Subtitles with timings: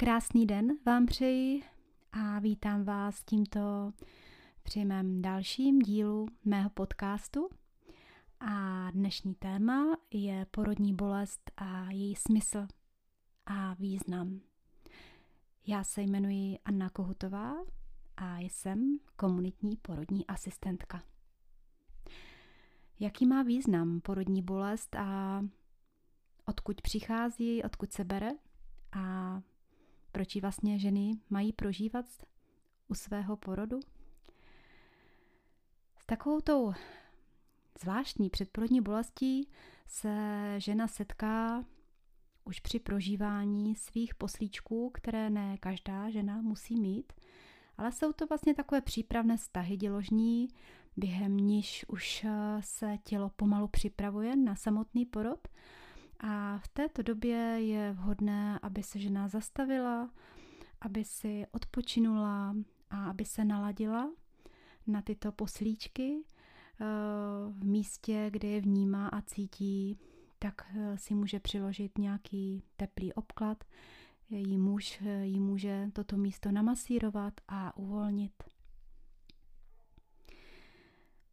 [0.00, 1.62] Krásný den vám přeji
[2.12, 3.92] a vítám vás tímto
[4.62, 7.48] při mém dalším dílu mého podcastu.
[8.40, 12.66] A dnešní téma je porodní bolest a její smysl
[13.46, 14.40] a význam.
[15.66, 17.54] Já se jmenuji Anna Kohutová
[18.16, 21.02] a jsem komunitní porodní asistentka.
[23.00, 25.42] Jaký má význam porodní bolest a
[26.44, 28.30] odkud přichází, odkud se bere
[28.92, 29.42] a
[30.12, 32.06] proč ji vlastně ženy mají prožívat
[32.88, 33.80] u svého porodu?
[35.98, 36.72] S takovou tou
[37.80, 39.48] zvláštní předporodní bolestí
[39.86, 40.10] se
[40.58, 41.64] žena setká
[42.44, 47.12] už při prožívání svých poslíčků, které ne každá žena musí mít,
[47.76, 50.48] ale jsou to vlastně takové přípravné stahy děložní,
[50.96, 52.26] během níž už
[52.60, 55.48] se tělo pomalu připravuje na samotný porod
[56.20, 60.10] a v této době je vhodné, aby se žena zastavila,
[60.80, 62.56] aby si odpočinula
[62.90, 64.10] a aby se naladila
[64.86, 66.84] na tyto poslíčky eh,
[67.50, 69.98] v místě, kde je vnímá a cítí,
[70.38, 73.64] tak eh, si může přiložit nějaký teplý obklad.
[74.30, 78.32] Jí muž eh, jí může toto místo namasírovat a uvolnit.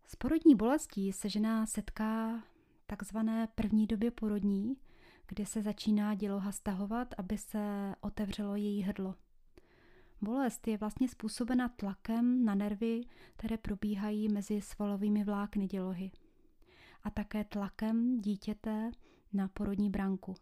[0.07, 2.43] S porodní bolestí se žena setká
[2.87, 4.77] takzvané první době porodní,
[5.27, 9.15] kdy se začíná děloha stahovat, aby se otevřelo její hrdlo.
[10.21, 13.01] Bolest je vlastně způsobena tlakem na nervy,
[13.35, 16.11] které probíhají mezi svalovými vlákny dělohy
[17.03, 18.91] a také tlakem dítěte
[19.33, 20.35] na porodní branku.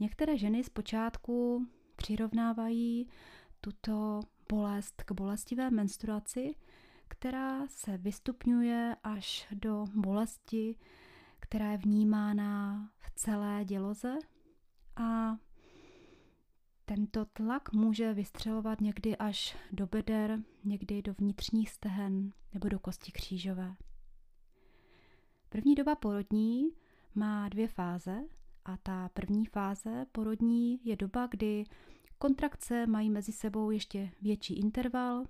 [0.00, 3.08] Některé ženy zpočátku přirovnávají
[3.60, 6.54] tuto bolest k bolestivé menstruaci,
[7.08, 10.76] která se vystupňuje až do bolesti,
[11.40, 14.14] která je vnímána v celé děloze
[14.96, 15.36] a
[16.84, 23.12] tento tlak může vystřelovat někdy až do beder, někdy do vnitřních stehen nebo do kosti
[23.12, 23.76] křížové.
[25.48, 26.70] První doba porodní
[27.14, 28.22] má dvě fáze
[28.64, 31.64] a ta první fáze porodní je doba, kdy
[32.18, 35.24] kontrakce mají mezi sebou ještě větší interval,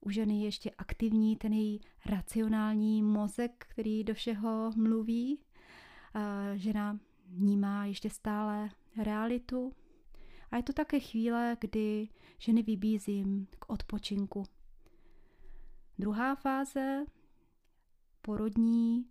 [0.00, 5.40] u ženy je ještě aktivní ten její racionální mozek, který do všeho mluví.
[6.54, 9.72] Žena vnímá ještě stále realitu.
[10.50, 14.44] A je to také chvíle, kdy ženy vybízím k odpočinku.
[15.98, 17.04] Druhá fáze,
[18.22, 19.08] porodní,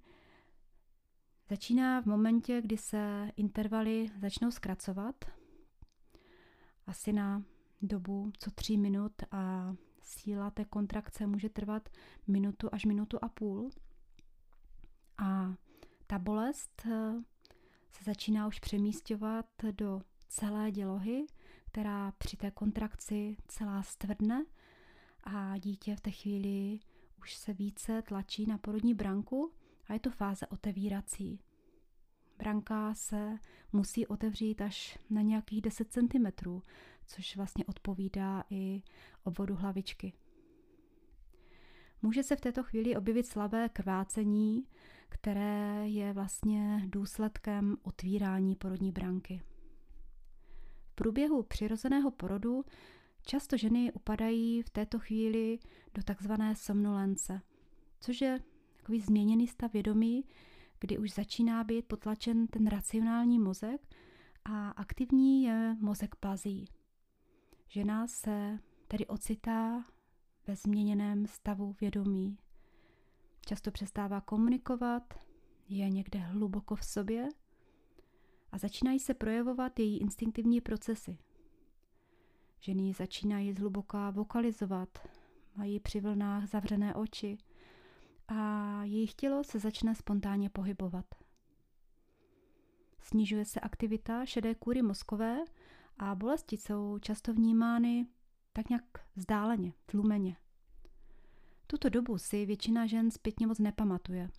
[1.50, 5.26] začíná v momentě, kdy se intervaly začnou zkracovat.
[6.88, 7.44] Asi na
[7.82, 9.74] dobu co tři minut a
[10.08, 11.90] síla té kontrakce může trvat
[12.28, 13.70] minutu až minutu a půl.
[15.18, 15.54] A
[16.08, 17.14] ta bolest eh,
[17.92, 21.26] se začíná už přemístěvat do celé dělohy,
[21.66, 24.46] která při té kontrakci celá stvrdne
[25.24, 26.80] a dítě v té chvíli
[27.20, 29.52] už se více tlačí na porodní branku
[29.88, 31.40] a je to fáze otevírací.
[32.38, 33.38] Branka se
[33.74, 36.62] musí otevřít až na nějakých 10 cm,
[37.08, 38.82] což vlastně odpovídá i
[39.24, 40.14] obvodu hlavičky.
[42.02, 44.68] Může se v této chvíli objevit slabé krvácení,
[45.10, 49.42] které je vlastně důsledkem otvírání porodní branky.
[50.88, 52.66] V průběhu přirozeného porodu
[53.26, 55.60] často ženy upadají v této chvíli
[55.94, 57.42] do takzvané somnolence,
[58.00, 58.40] což je
[58.78, 60.26] takový změněný stav vědomí,
[60.80, 63.88] kdy už začíná být potlačen ten racionální mozek
[64.46, 66.66] a aktivní je mozek plazí.
[67.68, 69.84] Žena se tedy ocitá
[70.48, 72.38] ve změněném stavu vědomí.
[73.46, 75.14] Často přestává komunikovat,
[75.70, 77.30] je někde hluboko v sobě
[78.52, 81.18] a začínají se projevovat její instinktivní procesy.
[82.60, 85.08] Ženy začínají zhluboka vokalizovat,
[85.56, 87.38] mají při vlnách zavřené oči
[88.28, 91.06] a jejich tělo se začne spontánně pohybovat.
[93.00, 95.40] Snižuje se aktivita šedé kůry mozkové
[96.00, 98.08] a bolesti jsou často vnímány
[98.54, 98.84] tak nějak
[99.16, 100.38] vzdáleně, tlumeně.
[101.68, 104.30] Tuto dobu si většina žen zpětně moc nepamatuje.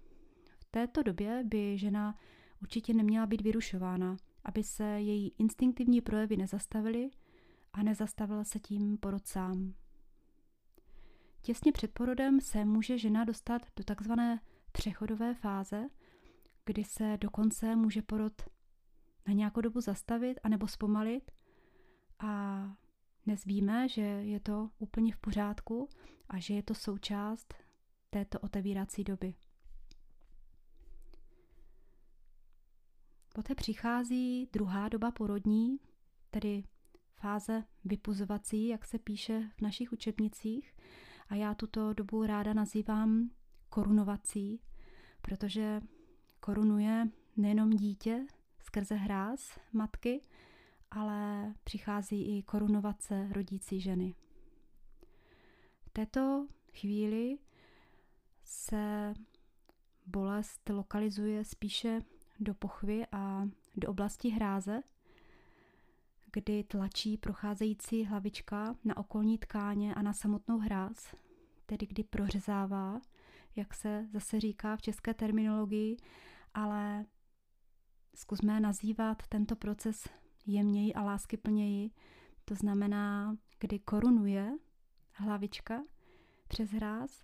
[0.58, 2.14] V této době by žena
[2.62, 7.10] určitě neměla být vyrušována, aby se její instinktivní projevy nezastavily
[7.72, 9.74] a nezastavil se tím porod sám.
[11.40, 14.40] Těsně před porodem se může žena dostat do takzvané
[14.72, 15.88] přechodové fáze,
[16.64, 18.42] kdy se dokonce může porod
[19.26, 21.30] na nějakou dobu zastavit anebo zpomalit
[22.18, 22.62] a
[23.24, 25.88] dnes víme, že je to úplně v pořádku
[26.28, 27.54] a že je to součást
[28.10, 29.34] této otevírací doby.
[33.34, 35.80] Poté přichází druhá doba porodní,
[36.30, 36.64] tedy
[37.16, 40.74] fáze vypuzovací, jak se píše v našich učebnicích.
[41.28, 43.30] A já tuto dobu ráda nazývám
[43.68, 44.60] korunovací,
[45.22, 45.80] protože
[46.40, 48.26] korunuje nejenom dítě
[48.60, 50.20] skrze hráz matky,
[50.90, 54.14] ale přichází i korunovace rodící ženy.
[55.82, 57.38] V této chvíli
[58.44, 59.14] se
[60.06, 62.00] bolest lokalizuje spíše
[62.40, 64.82] do pochvy a do oblasti hráze,
[66.32, 71.14] kdy tlačí procházející hlavička na okolní tkáně a na samotnou hráz,
[71.66, 73.00] tedy kdy prořezává,
[73.56, 75.96] jak se zase říká v české terminologii,
[76.54, 77.04] ale
[78.14, 80.08] zkusme nazývat tento proces
[80.48, 81.90] jemněji a láskyplněji.
[82.44, 84.58] To znamená, kdy korunuje
[85.12, 85.82] hlavička
[86.48, 87.22] přes hráz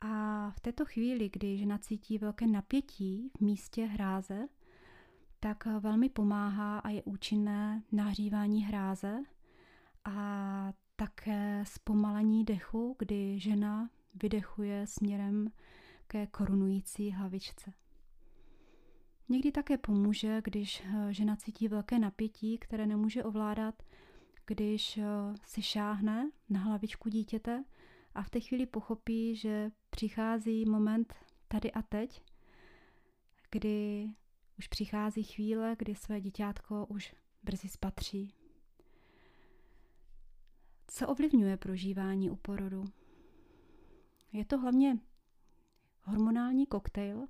[0.00, 4.48] a v této chvíli, kdy žena cítí velké napětí v místě hráze,
[5.40, 9.18] tak velmi pomáhá a je účinné nahřívání hráze
[10.04, 15.52] a také zpomalení dechu, kdy žena vydechuje směrem
[16.06, 17.72] ke korunující hlavičce.
[19.28, 23.82] Někdy také pomůže, když eh, žena cítí velké napětí, které nemůže ovládat,
[24.46, 25.04] když eh,
[25.44, 27.64] si šáhne na hlavičku dítěte
[28.14, 31.14] a v té chvíli pochopí, že přichází moment
[31.48, 32.22] tady a teď,
[33.50, 34.08] kdy
[34.58, 38.34] už přichází chvíle, kdy své děťátko už brzy spatří.
[40.86, 42.84] Co ovlivňuje prožívání u porodu?
[44.32, 44.98] Je to hlavně
[46.02, 47.26] hormonální koktejl,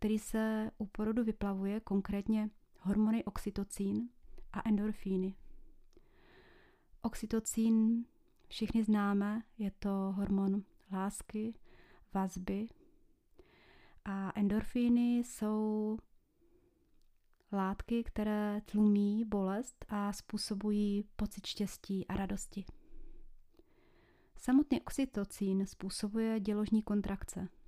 [0.00, 4.08] který se u porodu vyplavuje, konkrétně hormony oxytocín
[4.52, 5.34] a endorfíny.
[7.02, 8.04] Oxytocín
[8.48, 10.62] všichni známe, je to hormon
[10.92, 11.54] lásky,
[12.14, 12.66] vazby
[14.04, 15.98] a endorfíny jsou
[17.52, 22.64] látky, které tlumí bolest a způsobují pocit štěstí a radosti.
[24.36, 27.48] Samotný oxytocín způsobuje děložní kontrakce–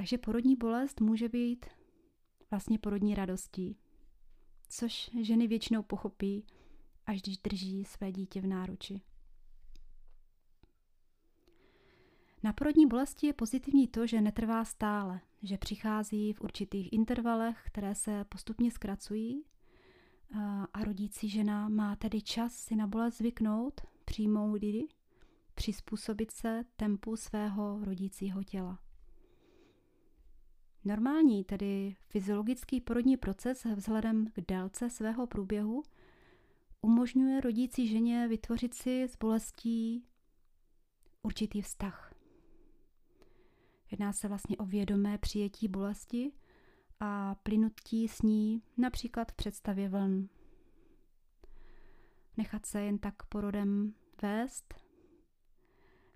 [0.00, 1.66] takže porodní bolest může být
[2.50, 3.76] vlastně porodní radostí,
[4.68, 6.46] což ženy většinou pochopí,
[7.06, 9.00] až když drží své dítě v náruči.
[12.42, 17.94] Na porodní bolesti je pozitivní to, že netrvá stále, že přichází v určitých intervalech, které
[17.94, 19.44] se postupně zkracují
[20.72, 24.88] a rodící žena má tedy čas si na bolest zvyknout, přijmout ji,
[25.54, 28.89] přizpůsobit se tempu svého rodícího těla.
[30.84, 35.82] Normální, tedy fyziologický porodní proces vzhledem k délce svého průběhu
[36.82, 40.04] umožňuje rodící ženě vytvořit si s bolestí
[41.22, 42.14] určitý vztah.
[43.90, 46.32] Jedná se vlastně o vědomé přijetí bolesti
[47.00, 50.28] a plynutí s ní například v představě vln.
[52.36, 54.74] Nechat se jen tak porodem vést,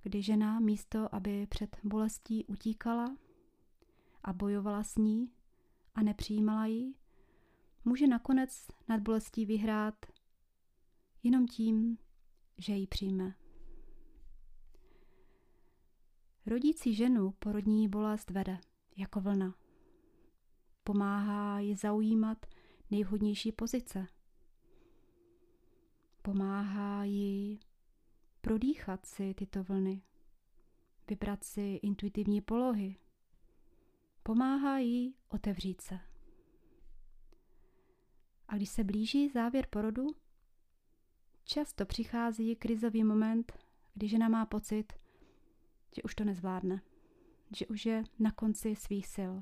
[0.02, 3.16] kdy žena místo, aby před bolestí utíkala,
[4.24, 5.30] a bojovala s ní
[5.94, 6.94] a nepřijímala ji,
[7.84, 10.06] může nakonec nad bolestí vyhrát
[11.22, 11.98] jenom tím,
[12.58, 13.34] že ji přijme.
[16.46, 18.58] Rodící ženu porodní bolest vede
[18.96, 19.54] jako vlna.
[20.84, 22.46] Pomáhá ji zaujímat
[22.90, 24.06] nejvhodnější pozice.
[26.22, 27.58] Pomáhá ji
[28.40, 30.02] prodýchat si tyto vlny,
[31.08, 32.96] vybrat si intuitivní polohy,
[34.26, 36.00] Pomáhá jí otevřít se.
[38.48, 40.06] A když se blíží závěr porodu,
[41.44, 43.52] často přichází krizový moment,
[43.94, 44.92] kdy žena má pocit,
[45.96, 46.82] že už to nezvládne,
[47.56, 49.32] že už je na konci svých sil.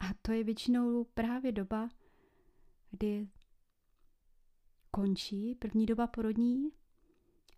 [0.00, 1.88] A to je většinou právě doba,
[2.90, 3.28] kdy
[4.90, 6.72] končí první doba porodní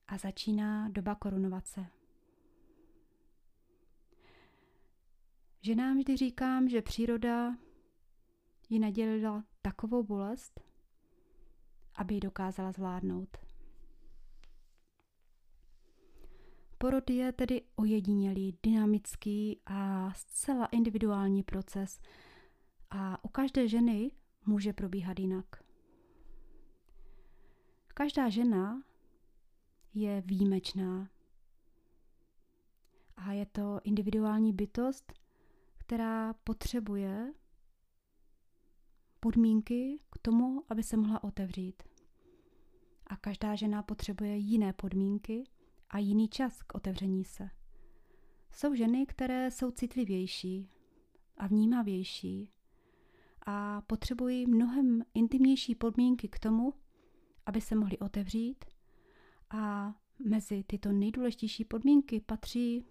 [0.08, 1.95] a začíná doba korunovace.
[5.66, 7.56] Ženám vždy říkám, že příroda
[8.70, 10.61] ji nadělila takovou bolest,
[11.94, 13.37] aby ji dokázala zvládnout.
[16.78, 22.00] Porod je tedy ojedinělý, dynamický a zcela individuální proces
[22.90, 24.11] a u každé ženy
[24.46, 25.46] může probíhat jinak.
[27.88, 28.82] Každá žena
[29.94, 31.11] je výjimečná
[33.16, 35.25] a je to individuální bytost,
[35.87, 37.35] která potřebuje
[39.21, 41.83] podmínky k tomu, aby se mohla otevřít.
[43.07, 45.45] A každá žena potřebuje jiné podmínky
[45.90, 47.50] a jiný čas k otevření se.
[48.52, 50.71] Jsou ženy, které jsou citlivější
[51.37, 52.50] a vnímavější
[53.47, 56.75] a potřebují mnohem intimnější podmínky k tomu,
[57.47, 58.64] aby se mohli otevřít
[59.50, 62.85] a mezi tyto nejdůležitější podmínky patří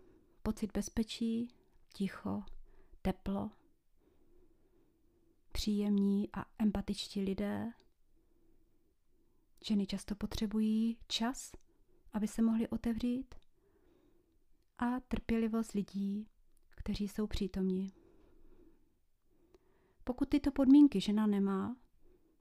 [0.43, 1.47] pocit bezpečí,
[1.93, 2.43] ticho,
[3.05, 3.51] teplo,
[5.51, 7.71] příjemní a empatičtí lidé.
[9.65, 11.51] Ženy často potřebují čas,
[12.13, 13.35] aby se mohly otevřít
[14.77, 16.27] a trpělivost lidí,
[16.69, 17.93] kteří jsou přítomní.
[20.03, 21.77] Pokud tyto podmínky žena nemá,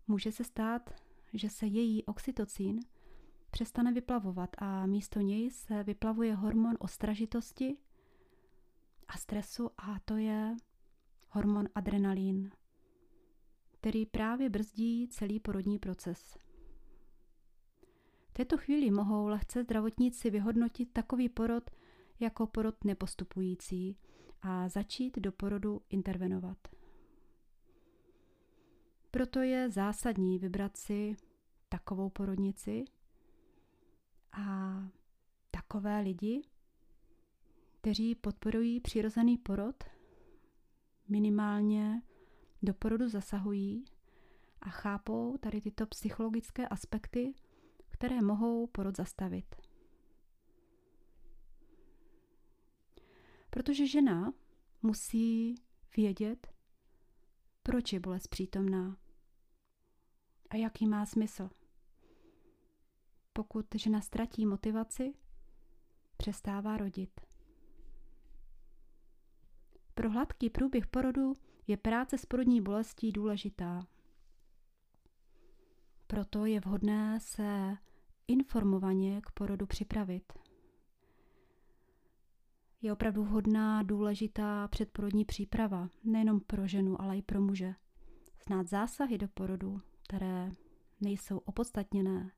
[0.06, 0.90] může se stát,
[1.32, 2.80] že se její oxytocín
[3.50, 7.76] přestane vyplavovat a místo něj se vyplavuje hormon ostražitosti
[9.08, 10.56] a stresu a to je
[11.28, 12.50] hormon adrenalin,
[13.70, 16.38] který právě brzdí celý porodní proces.
[18.28, 21.70] V této chvíli mohou lehce zdravotníci vyhodnotit takový porod
[22.20, 23.96] jako porod nepostupující
[24.42, 26.58] a začít do porodu intervenovat.
[29.10, 31.16] Proto je zásadní vybrat si
[31.68, 32.84] takovou porodnici
[34.32, 34.74] a
[35.50, 36.42] takové lidi,
[37.84, 39.84] kteří podporují přirozený porod,
[41.08, 42.02] minimálně
[42.62, 43.84] do porodu zasahují
[44.60, 47.34] a chápou tady tyto psychologické aspekty,
[47.88, 49.54] které mohou porod zastavit.
[53.50, 54.32] Protože žena
[54.82, 55.54] musí
[55.96, 56.54] vědět,
[57.62, 58.96] proč je bolest přítomná
[60.50, 61.50] a jaký má smysl.
[63.32, 65.14] Pokud žena ztratí motivaci,
[66.16, 67.33] přestává rodit.
[70.04, 73.86] Pro hladký průběh porodu je práce s porodní bolestí důležitá.
[76.06, 77.76] Proto je vhodné se
[78.28, 80.32] informovaně k porodu připravit.
[82.82, 87.74] Je opravdu vhodná, důležitá předporodní příprava, nejenom pro ženu, ale i pro muže.
[88.46, 90.50] Znát zásahy do porodu, které
[91.00, 92.30] nejsou opodstatněné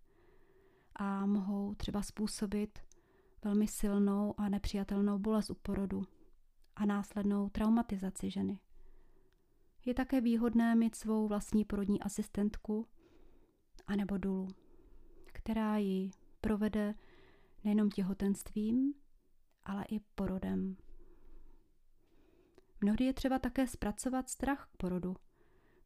[0.97, 2.79] a mohou třeba způsobit
[3.45, 6.07] velmi silnou a nepřijatelnou bolest u porodu
[6.76, 8.59] a následnou traumatizaci ženy.
[9.87, 12.87] Je také výhodné mít svou vlastní porodní asistentku
[13.87, 14.49] anebo dulu,
[15.26, 16.95] která ji provede
[17.64, 18.95] nejenom těhotenstvím,
[19.64, 20.76] ale i porodem.
[22.80, 25.16] Mnohdy je třeba také zpracovat strach k porodu,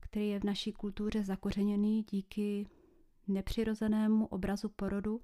[0.00, 2.66] který je v naší kultuře zakořeněný díky
[3.28, 5.20] nepřirozenému obrazu porodu,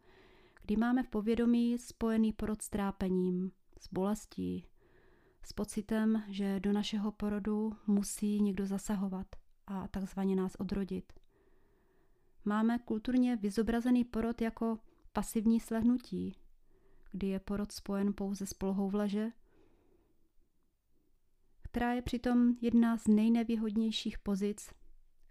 [0.63, 4.67] kdy máme v povědomí spojený porod s trápením, s bolestí,
[5.47, 9.27] s pocitem, že do našeho porodu musí někdo zasahovat
[9.67, 11.13] a takzvaně nás odrodit.
[12.45, 14.79] Máme kulturně vyzobrazený porod jako
[15.13, 16.37] pasivní slehnutí,
[17.13, 19.29] kdy je porod spojen pouze s polohou v leže,
[21.63, 24.71] která je přitom jedna z nejnevýhodnějších pozic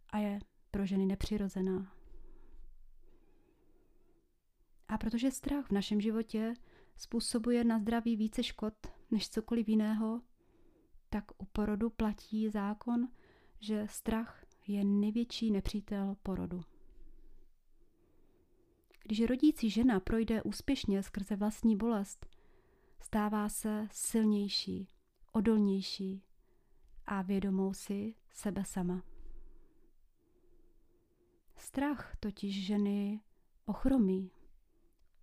[0.10, 0.40] a je
[0.72, 1.94] pro ženy nepřirozená.
[4.88, 6.54] A protože strach v našem životě
[6.98, 10.22] způsobuje na zdraví více škod než cokoliv jiného,
[11.10, 13.08] tak u porodu platí zákon,
[13.60, 16.62] že strach je největší nepřítel porodu.
[19.04, 22.26] Když rodící žena projde úspěšně skrze vlastní bolest,
[23.00, 24.88] stává se silnější,
[25.32, 26.24] odolnější
[27.06, 29.04] a vědomou si sebe sama.
[31.56, 33.22] Strach totiž ženy
[33.66, 34.32] ochromí,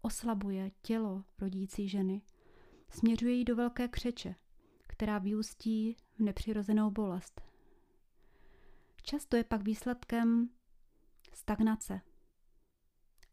[0.03, 2.23] oslabuje tělo rodící ženy,
[2.93, 4.35] směřuje ji do velké křeče,
[4.89, 7.41] která vyústí v nepřirozenou bolest.
[9.03, 10.49] Často je pak výsledkem
[11.33, 12.01] stagnace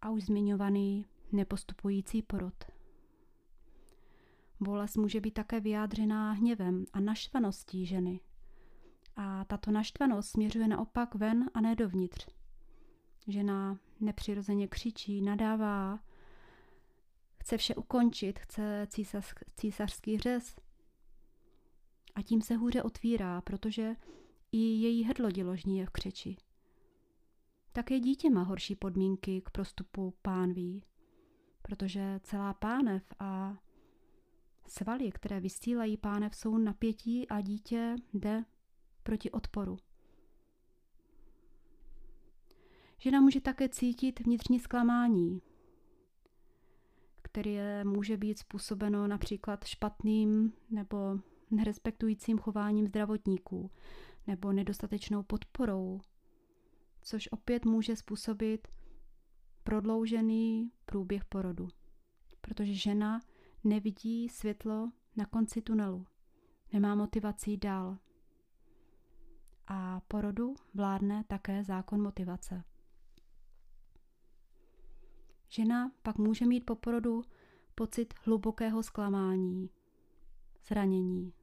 [0.01, 2.63] a už zmiňovaný nepostupující porod.
[4.59, 8.19] Bolest může být také vyjádřená hněvem a naštvaností ženy.
[9.15, 12.27] A tato naštvanost směřuje naopak ven a ne dovnitř.
[13.27, 15.99] Žena nepřirozeně křičí, nadává,
[17.49, 20.55] chce vše ukončit, chce císař, císařský řez.
[22.15, 23.95] A tím se hůře otvírá, protože
[24.51, 26.35] i její hrdlo děložní je v křeči.
[27.71, 30.83] Také dítě má horší podmínky k prostupu pánví,
[31.61, 33.57] protože celá pánev a
[34.67, 38.45] svaly, které vysílají pánev, jsou napětí a dítě jde
[39.03, 39.77] proti odporu.
[42.97, 45.41] Žena může také cítit vnitřní zklamání,
[47.31, 51.19] které může být způsobeno například špatným nebo
[51.51, 53.71] nerespektujícím chováním zdravotníků
[54.27, 56.01] nebo nedostatečnou podporou,
[57.01, 58.67] což opět může způsobit
[59.63, 61.67] prodloužený průběh porodu,
[62.41, 63.19] protože žena
[63.63, 66.05] nevidí světlo na konci tunelu,
[66.73, 67.97] nemá motivací dál.
[69.67, 72.63] a porodu vládne také zákon motivace.
[75.49, 77.21] Žena pak může mít po porodu
[77.75, 79.69] pocit hlubokého zklamání,
[80.67, 81.33] zranění.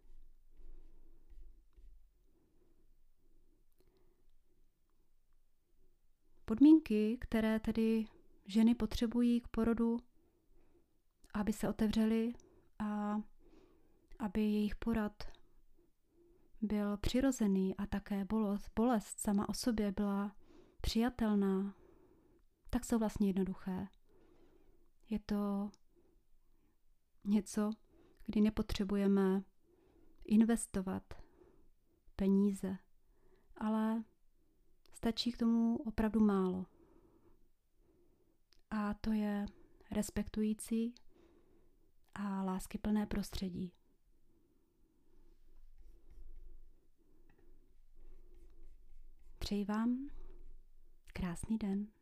[6.44, 8.04] Podmínky, které tedy
[8.46, 9.98] ženy potřebují k porodu,
[11.34, 12.32] aby se otevřely
[12.78, 13.20] a
[14.18, 15.22] aby jejich porad
[16.62, 20.36] byl přirozený a také bolest, bolest sama o sobě byla
[20.80, 21.75] přijatelná,
[22.70, 23.88] tak jsou vlastně jednoduché.
[25.11, 25.70] Je to
[27.25, 27.70] něco,
[28.25, 29.42] kdy nepotřebujeme
[30.25, 31.14] investovat
[32.16, 32.78] peníze,
[33.56, 34.04] ale
[34.94, 36.66] stačí k tomu opravdu málo.
[38.70, 39.46] A to je
[39.90, 40.94] respektující
[42.14, 43.73] a láskyplné prostředí.
[49.38, 50.08] Přeji vám
[51.12, 51.95] krásný den.